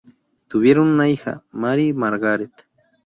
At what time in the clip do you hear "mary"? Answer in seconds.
1.51-1.93